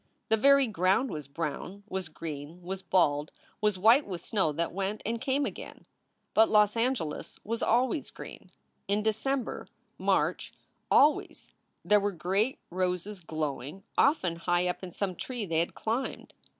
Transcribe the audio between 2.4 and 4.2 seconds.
was bald, was white with